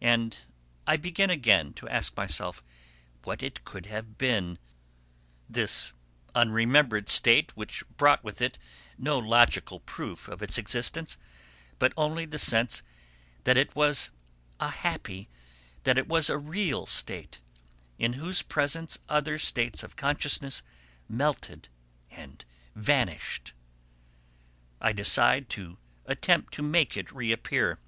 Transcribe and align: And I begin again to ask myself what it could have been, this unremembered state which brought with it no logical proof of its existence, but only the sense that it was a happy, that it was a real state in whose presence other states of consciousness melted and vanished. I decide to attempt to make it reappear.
And 0.00 0.34
I 0.86 0.96
begin 0.96 1.28
again 1.28 1.74
to 1.74 1.86
ask 1.90 2.16
myself 2.16 2.62
what 3.24 3.42
it 3.42 3.64
could 3.66 3.84
have 3.84 4.16
been, 4.16 4.58
this 5.46 5.92
unremembered 6.34 7.10
state 7.10 7.54
which 7.54 7.84
brought 7.98 8.24
with 8.24 8.40
it 8.40 8.58
no 8.96 9.18
logical 9.18 9.80
proof 9.80 10.26
of 10.26 10.40
its 10.40 10.56
existence, 10.56 11.18
but 11.78 11.92
only 11.98 12.24
the 12.24 12.38
sense 12.38 12.82
that 13.44 13.58
it 13.58 13.76
was 13.76 14.08
a 14.58 14.70
happy, 14.70 15.28
that 15.82 15.98
it 15.98 16.08
was 16.08 16.30
a 16.30 16.38
real 16.38 16.86
state 16.86 17.42
in 17.98 18.14
whose 18.14 18.40
presence 18.40 18.98
other 19.06 19.38
states 19.38 19.82
of 19.82 19.96
consciousness 19.96 20.62
melted 21.10 21.68
and 22.10 22.46
vanished. 22.74 23.52
I 24.80 24.94
decide 24.94 25.50
to 25.50 25.76
attempt 26.06 26.54
to 26.54 26.62
make 26.62 26.96
it 26.96 27.12
reappear. 27.12 27.78